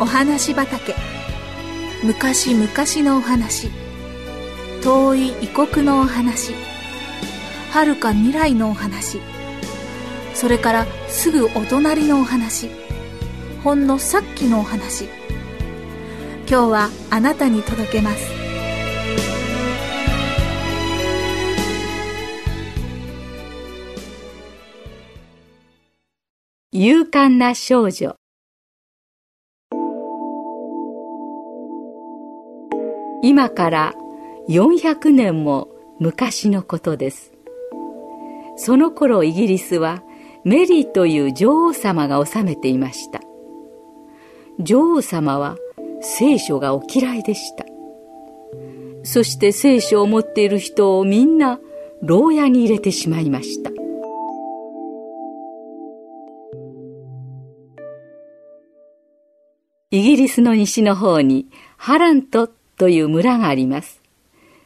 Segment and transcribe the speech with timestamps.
[0.00, 0.94] お話畑。
[2.02, 2.66] 昔々
[3.06, 3.68] のお話。
[4.82, 6.54] 遠い異国のお話。
[7.70, 9.20] 遥か未来のお話。
[10.32, 12.70] それからすぐお隣のお話。
[13.62, 15.04] ほんのさっきのお話。
[16.48, 18.32] 今日はあなたに届けます。
[26.72, 28.19] 勇敢な少女。
[33.22, 33.94] 今から
[34.48, 37.32] 400年も昔のことです。
[38.56, 40.02] その頃イギリスは
[40.44, 43.20] メリーという女王様が治めていました。
[44.58, 45.56] 女王様は
[46.00, 47.66] 聖書がお嫌いでした。
[49.02, 51.58] そして聖書を持っている人をみんな
[52.02, 53.70] 牢屋に入れてしまいました。
[59.92, 62.48] イギリスの西の方にハラント
[62.80, 64.00] という村があります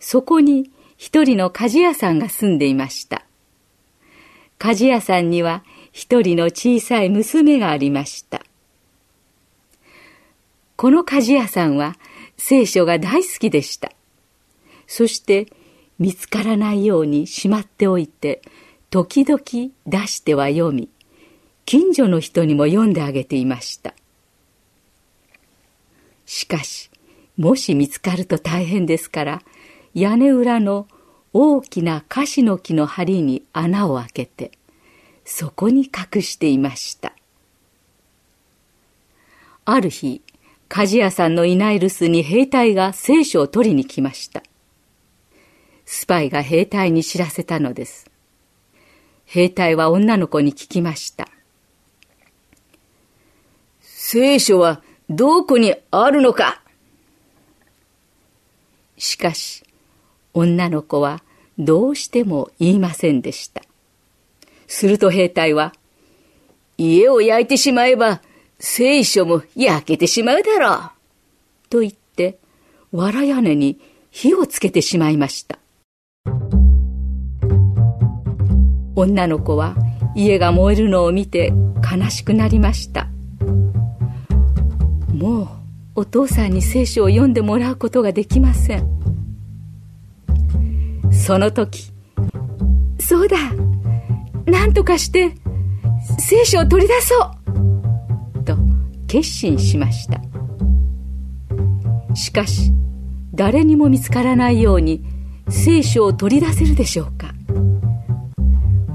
[0.00, 3.24] そこに一人の鍛冶屋さんが住んでいました
[4.58, 8.42] 鍛冶屋さんには一人の小さい娘がありました
[10.78, 11.96] この鍛冶屋さんは
[12.36, 13.90] 聖書が大好きでした。
[14.86, 15.48] そして
[15.98, 18.40] 見つからないようにしまっておいて、
[18.88, 19.40] 時々
[19.86, 20.88] 出しては読み、
[21.66, 23.92] 近所の人にも読んであげていました。
[26.24, 26.90] しかし、
[27.38, 29.42] もし見つかると大変ですから、
[29.94, 30.88] 屋根裏の
[31.32, 34.50] 大きなカシの木の梁に穴を開けて、
[35.24, 37.12] そこに隠していました。
[39.64, 40.20] ある日、
[40.68, 44.42] 鍛冶屋さんのいない留守に兵隊が聖書を取りに来ました。
[45.86, 48.10] スパイが兵隊に知らせたのです。
[49.26, 51.28] 兵隊は女の子に聞きました。
[53.80, 56.62] 聖書はどこにあるのか
[58.98, 59.62] しかし、
[60.34, 61.22] 女の子は
[61.58, 63.62] どうしても言いませんでした。
[64.66, 65.72] すると兵隊は、
[66.76, 68.20] 家を焼いてしまえば
[68.58, 70.90] 聖書も焼けてしまうだろう。
[71.70, 72.38] と言って、
[72.92, 73.80] 藁屋根に
[74.10, 75.58] 火をつけてしまいました。
[78.94, 79.76] 女の子は
[80.16, 81.52] 家が燃えるのを見て
[81.88, 83.06] 悲しくなりました。
[85.14, 85.57] もう
[85.98, 88.88] お父さんに聖書を読んでもらうことができません。
[91.10, 91.92] その時、
[93.00, 93.36] そうだ。
[94.46, 95.34] 何とかして
[96.20, 97.16] 聖書を取り出そ
[98.36, 98.44] う。
[98.44, 98.56] と
[99.08, 100.22] 決心しました。
[102.14, 102.72] しかし
[103.34, 105.04] 誰にも見つからないように
[105.48, 107.34] 聖書を取り出せるでしょうか。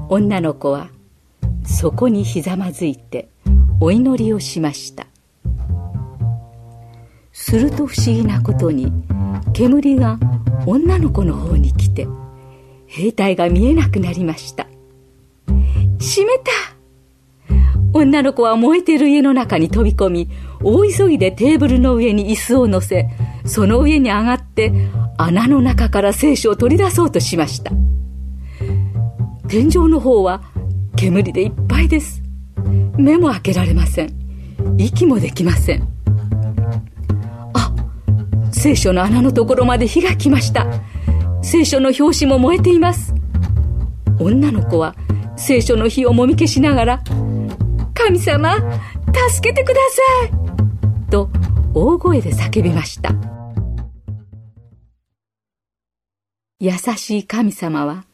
[0.08, 0.88] 女の子は
[1.66, 3.28] そこにひざまずいて
[3.78, 5.06] お祈りをしました。
[7.46, 8.90] すると不思議なことに
[9.52, 10.18] 煙が
[10.66, 12.08] 女の子の方に来て
[12.86, 14.66] 兵隊が見えなくなりました
[16.00, 16.50] 閉めた
[17.92, 20.30] 女の子は燃えてる家の中に飛び込み、
[20.64, 23.08] 大急ぎでテーブルの上に椅子を乗せ、
[23.44, 24.72] その上に上がって
[25.16, 27.70] 穴の中から聖書を取り出そうとしました。
[29.46, 30.42] 天井の方は
[30.96, 32.20] 煙でいっぱいです。
[32.96, 34.10] 目も開けられません。
[34.76, 35.93] 息もできません。
[38.64, 40.66] 聖書の穴のところまで火が来ました。
[41.42, 43.12] 聖書の表紙も燃えています。
[44.18, 44.94] 女の子は
[45.36, 47.04] 聖書の火をもみ消しながら
[47.92, 48.54] 神様、
[49.28, 50.26] 助けてくださ
[51.08, 51.28] いと
[51.74, 53.10] 大声で叫びました。
[56.58, 58.06] 優しい神様は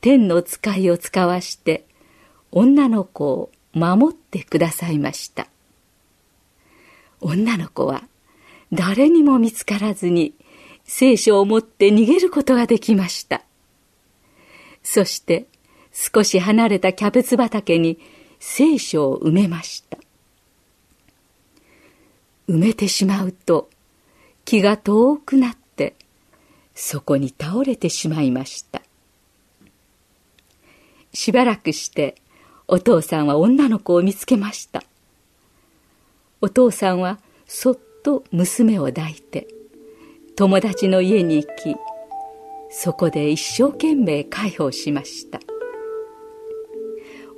[0.00, 1.84] 天の使いを使わして
[2.50, 5.46] 女の子を守ってくださいました。
[7.20, 8.09] 女の子は
[8.72, 10.34] 誰にも見つからずに
[10.84, 13.42] 聖書を持って逃げることができました。
[14.82, 15.46] そして
[15.92, 17.98] 少し離れたキャベツ畑に
[18.38, 19.98] 聖書を埋めました。
[22.48, 23.70] 埋めてしまうと
[24.44, 25.94] 気が遠くなって
[26.74, 28.82] そこに倒れてしまいました。
[31.12, 32.16] しばらくして
[32.66, 34.82] お父さんは女の子を見つけました。
[36.40, 39.46] お父さんはそっと娘を抱いて
[40.36, 41.76] 友達の家に行き
[42.70, 45.40] そこで一生懸命介抱しました。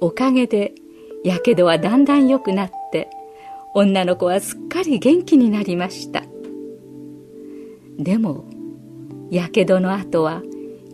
[0.01, 0.75] おかげで
[1.25, 3.09] やけどはだんだん良くなって
[3.75, 6.25] 女の子はすっかり元気になりました。
[7.99, 8.45] でも
[9.31, 10.43] やけどの後は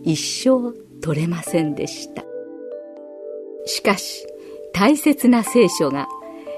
[0.03, 2.23] 一生取れませんでした。
[3.65, 4.25] しかし
[4.73, 6.07] 大切な聖書が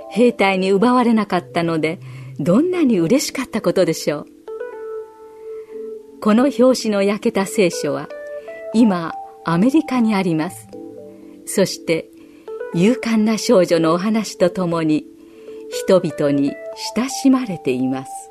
[0.10, 2.00] 兵隊に奪われなかったので
[2.44, 4.26] どんなに嬉しかったことでしょう。
[6.22, 8.10] この表紙の焼けた聖書は
[8.74, 9.14] 今
[9.46, 10.68] アメリカにあります。
[11.46, 12.10] そして
[12.74, 15.06] 勇敢な少女のお話とともに
[15.70, 16.56] 人々に
[16.96, 18.31] 親しまれています。